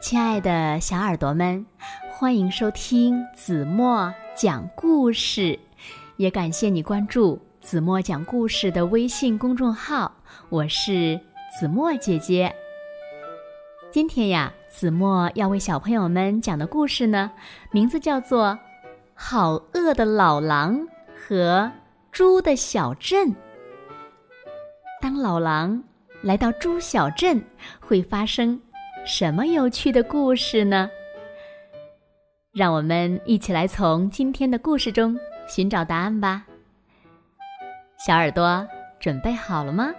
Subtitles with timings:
[0.00, 1.66] 亲爱的小耳朵们，
[2.08, 5.58] 欢迎收听子墨讲故事，
[6.16, 10.14] 也感谢你关注子墨讲故事的微信公众号。
[10.50, 11.18] 我是
[11.58, 12.54] 子墨姐姐。
[13.90, 17.32] 今天呀，子墨要为小朋友们讲的故事呢，
[17.72, 18.46] 名字叫做
[19.14, 20.86] 《好饿的老狼
[21.16, 21.72] 和
[22.12, 23.28] 猪的小镇》。
[25.02, 25.82] 当老狼
[26.22, 27.44] 来到猪小镇，
[27.80, 28.60] 会发生。
[29.08, 30.90] 什么有趣的故事呢？
[32.52, 35.18] 让我们一起来从今天的故事中
[35.48, 36.46] 寻找答案吧。
[37.98, 38.68] 小耳朵
[39.00, 39.94] 准备好了吗？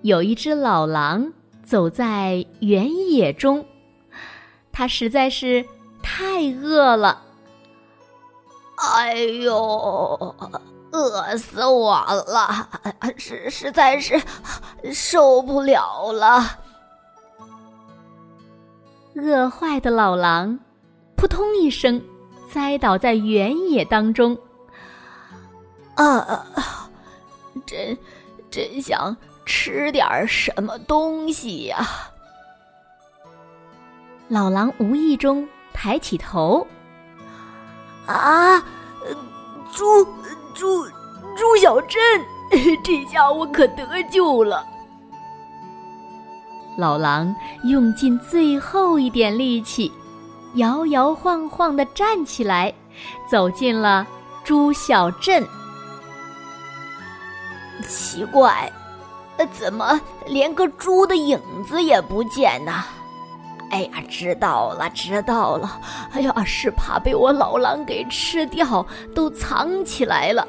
[0.00, 1.30] 有一只老狼
[1.62, 3.62] 走在原野中，
[4.72, 5.62] 它实在是。
[6.20, 7.22] 太饿了！
[8.76, 10.34] 哎呦，
[10.92, 12.68] 饿死我了！
[13.16, 14.20] 实实在是
[14.92, 16.58] 受不了了。
[19.16, 20.58] 饿坏的老狼
[21.16, 22.02] 扑通一声
[22.52, 24.36] 栽倒在原野当中。
[25.94, 26.44] 啊，
[27.64, 27.96] 真
[28.50, 31.88] 真想吃点什么东西呀！
[34.28, 35.48] 老狼无意中。
[35.82, 36.66] 抬起头，
[38.04, 38.58] 啊，
[39.72, 40.04] 猪
[40.52, 40.84] 猪
[41.34, 41.98] 猪小镇，
[42.84, 44.62] 这下我可得救了。
[46.76, 49.90] 老狼用尽最后一点力气，
[50.56, 52.74] 摇摇晃晃的站起来，
[53.26, 54.06] 走进了
[54.44, 55.48] 猪小镇。
[57.88, 58.70] 奇怪，
[59.50, 62.84] 怎么连个猪的影子也不见呢？
[63.70, 65.80] 哎呀，知道了，知道了。
[66.12, 70.46] 哎呀，是怕被我老狼给吃掉，都藏起来了。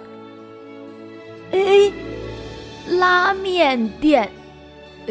[1.51, 1.59] 哎，
[2.89, 4.29] 拉面店，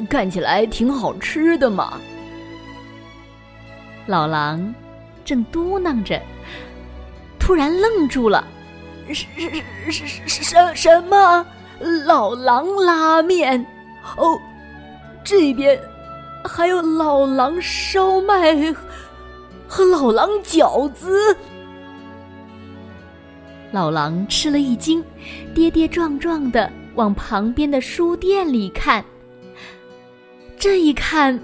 [0.08, 2.00] 看起来挺好吃的嘛。
[4.06, 4.74] 老狼
[5.24, 6.20] 正嘟囔着，
[7.38, 8.44] 突然愣住了。
[9.12, 11.46] 什什什什什什么？
[12.06, 13.64] 老狼拉面？
[14.16, 14.38] 哦，
[15.22, 15.78] 这边。
[16.44, 18.74] 还有老狼烧麦
[19.68, 21.36] 和老狼饺子，
[23.70, 25.02] 老狼吃了一惊，
[25.54, 29.04] 跌跌撞撞的往旁边的书店里看。
[30.58, 31.38] 这一看，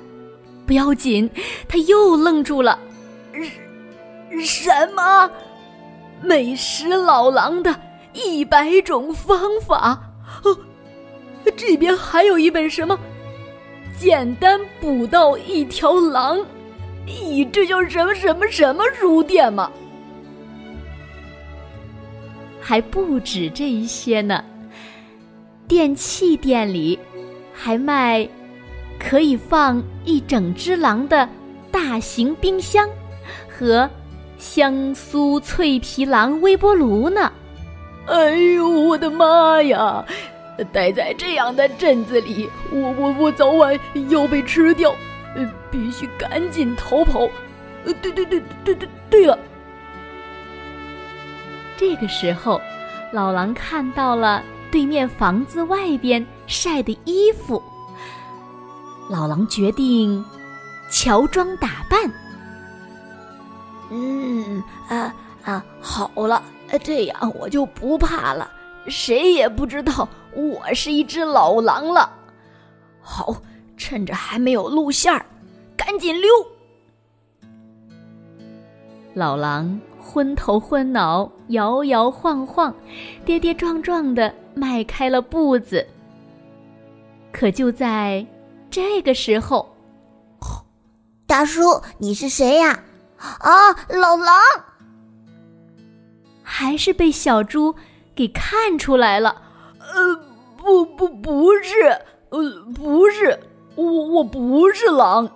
[0.67, 1.31] 不要紧，
[1.69, 2.79] 他又愣住了。
[4.43, 5.31] 什什么？
[6.23, 7.79] 美食老狼的
[8.13, 10.01] 一百种方法？
[10.43, 10.57] 哦，
[11.57, 12.99] 这边还有一本什么？
[13.99, 16.39] 简单捕到一条狼，
[17.07, 19.71] 咦，这叫什么什么什么书店吗？
[22.61, 24.45] 还不止这一些呢，
[25.67, 26.99] 电器店里
[27.55, 28.29] 还卖
[28.99, 31.29] 可以放一整只狼的
[31.71, 32.89] 大型冰箱
[33.49, 33.89] 和
[34.37, 37.33] 香酥脆皮狼微波炉呢。
[38.07, 40.05] 哎呦，我的妈呀！
[40.65, 43.79] 待在这样的镇子里，我我我早晚
[44.09, 44.95] 要被吃掉，
[45.35, 47.29] 呃，必须赶紧逃跑。
[47.85, 49.39] 呃，对对对对对对了。
[51.77, 52.61] 这个时候，
[53.13, 57.63] 老狼看到了对面房子外边晒的衣服，
[59.11, 60.25] 老狼决定
[60.91, 62.11] 乔装打扮。
[63.91, 66.43] 嗯啊啊，好了，
[66.83, 68.51] 这样我就不怕了。
[68.89, 72.13] 谁也不知道我是一只老狼了。
[73.01, 73.35] 好，
[73.77, 75.25] 趁着还没有露馅儿，
[75.77, 76.31] 赶紧溜。
[79.15, 82.75] 老狼昏头昏脑，摇摇晃晃，
[83.25, 85.87] 跌跌撞撞的迈开了步子。
[87.33, 88.27] 可就在
[88.71, 89.75] 这个时候，
[91.27, 92.79] 大叔，你是谁呀？
[93.17, 94.37] 啊，老狼！
[96.43, 97.75] 还是被小猪。
[98.15, 99.43] 给看出来了，
[99.79, 100.19] 呃，
[100.67, 101.81] 不不不是，
[102.31, 102.41] 呃，
[102.75, 103.39] 不是，
[103.77, 105.31] 我我不是狼。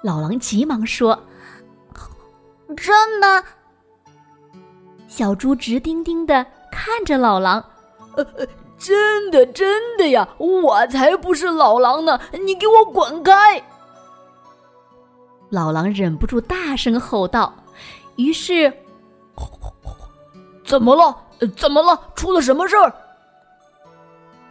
[0.00, 1.18] 老狼急忙说
[2.76, 3.42] ：“真的。”
[5.08, 7.64] 小猪直盯盯的看着老狼，
[8.14, 8.24] 呃，
[8.78, 12.20] 真的真的呀，我才不是老狼呢！
[12.44, 13.60] 你给我滚开！
[15.50, 17.52] 老狼忍不住大声吼道，
[18.14, 18.72] 于是，
[20.64, 21.16] 怎么了？
[21.56, 22.00] 怎么了？
[22.14, 22.92] 出了什么事儿？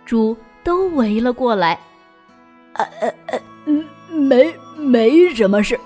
[0.05, 1.79] 猪都围了过来。
[2.73, 3.39] 呃呃呃，
[4.09, 5.79] 没没什么事，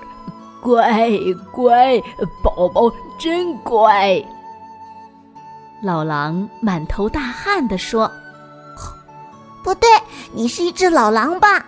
[0.61, 1.09] 乖
[1.51, 2.01] 乖
[2.43, 4.23] 宝宝真乖。
[5.81, 8.11] 老狼满头大汗地说
[9.63, 9.87] ：“不对，
[10.33, 11.65] 你是一只老狼吧？”“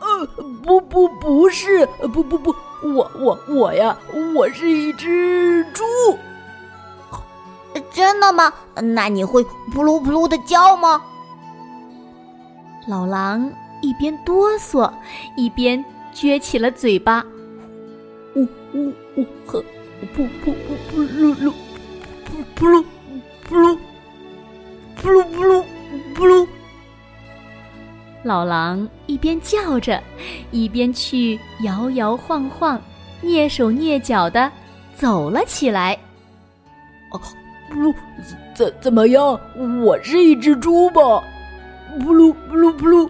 [0.00, 0.26] 呃，
[0.64, 3.96] 不不不是，不不不，我我我呀，
[4.34, 5.84] 我是一只猪。
[7.92, 8.52] ”“真的吗？
[8.74, 11.00] 那你会扑噜扑噜的叫吗？”
[12.86, 13.50] 老狼
[13.80, 14.92] 一边哆嗦，
[15.36, 15.82] 一边
[16.14, 17.24] 撅起了嘴巴。
[18.36, 19.64] “呜呜呜呵，
[20.16, 21.52] 噗噗噗噗噜噜，
[22.26, 22.84] 噗噗噜。”
[23.48, 23.78] 噗噜，
[25.00, 25.64] 噗噜噗噜
[26.14, 26.46] 噗噜。
[28.22, 30.02] 老狼一边叫着，
[30.50, 32.80] 一边去摇摇晃晃、
[33.22, 34.50] 蹑手蹑脚的
[34.94, 35.92] 走了起来。
[37.12, 37.20] 哦，
[37.70, 37.94] 不噜，
[38.54, 39.38] 怎怎么样？
[39.84, 41.00] 我是一只猪吧？
[42.00, 42.34] 噗噜
[42.76, 43.08] 噗噜。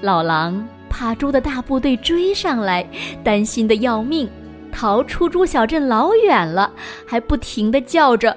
[0.00, 2.86] 老狼怕猪的大部队追上来，
[3.22, 4.28] 担心的要命。
[4.70, 6.72] 逃出猪小镇老远了，
[7.06, 8.36] 还不停的叫着，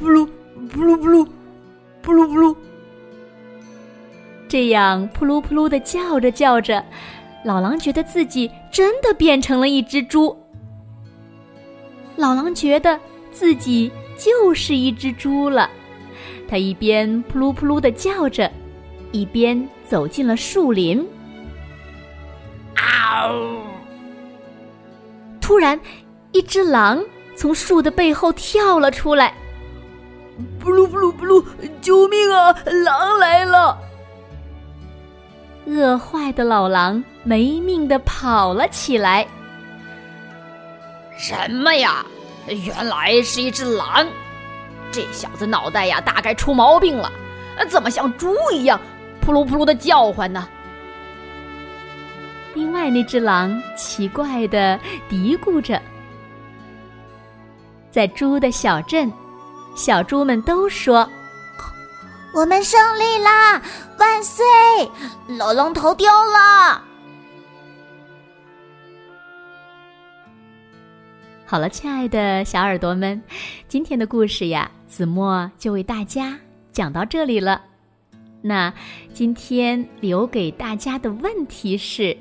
[0.00, 0.26] 噗噜
[0.74, 1.26] 噗噜噗噜，
[2.02, 2.56] 噗噜噗噜。
[4.48, 6.82] 这样噗噜噗噜的叫着叫着，
[7.44, 10.34] 老狼觉得自己真的变成了一只猪。
[12.16, 12.98] 老狼觉得
[13.30, 15.68] 自己就是一只猪了，
[16.52, 18.52] 他一边扑噜扑噜的叫着，
[19.10, 21.02] 一边走进了树林。
[22.74, 23.62] 啊呜！
[25.40, 25.80] 突然，
[26.32, 27.02] 一只狼
[27.34, 29.32] 从树的背后跳了出来。
[30.62, 31.42] “噗噜噗噜噗噜，
[31.80, 32.54] 救命啊！
[32.84, 33.78] 狼来了！”
[35.64, 39.26] 饿坏的老狼没命的跑了起来。
[41.16, 42.04] 什么呀？
[42.46, 44.06] 原来是一只狼！
[44.92, 47.10] 这小子脑袋呀，大概出毛病了。
[47.68, 48.80] 怎么像猪一样，
[49.20, 50.46] 扑噜扑噜的叫唤呢？
[52.54, 54.78] 另外那只狼奇怪的
[55.08, 55.80] 嘀咕着，
[57.90, 59.10] 在猪的小镇，
[59.74, 61.08] 小猪们都说
[62.36, 63.62] ：“我们胜利啦！
[63.98, 64.44] 万岁！
[65.38, 66.82] 老狼逃掉了。”
[71.52, 73.22] 好了，亲爱的小耳朵们，
[73.68, 76.34] 今天的故事呀，子墨就为大家
[76.72, 77.60] 讲到这里了。
[78.40, 78.72] 那
[79.12, 82.16] 今天留给大家的问题是。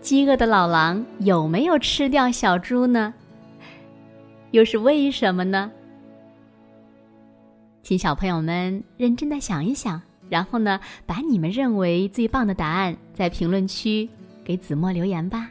[0.00, 3.12] 饥饿的老狼有没有吃掉小猪呢？
[4.52, 5.72] 又是为什么呢？
[7.82, 14.08] 请小朋友们认真的想一想，然后呢，把你们认为最棒的答案在评论区
[14.44, 15.50] 给子墨留言吧。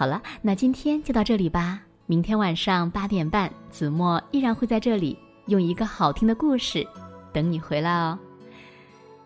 [0.00, 1.78] 好了，那今天就到这里吧。
[2.06, 5.14] 明天晚上八点半，子墨依然会在这里
[5.48, 6.88] 用一个好听的故事
[7.34, 8.18] 等你回来哦。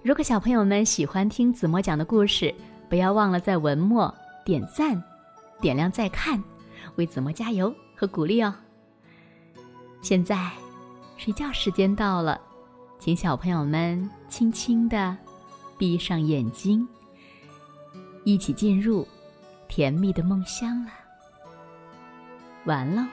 [0.03, 2.53] 如果小朋友们喜欢听子墨讲的故事，
[2.91, 4.13] 不要忘了在文末
[4.45, 5.01] 点赞、
[5.61, 6.43] 点亮再看，
[6.97, 8.53] 为子墨加油和鼓励哦。
[10.03, 10.51] 现在
[11.17, 12.41] 睡觉时间到了，
[12.99, 15.17] 请小朋友们轻轻的
[15.79, 16.85] 闭上眼睛，
[18.25, 19.07] 一起进入
[19.75, 20.93] 甜蜜的梦乡了。
[22.65, 23.05] 完了。